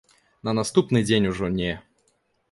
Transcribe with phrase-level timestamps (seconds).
[0.47, 1.73] На наступны дзень ужо не.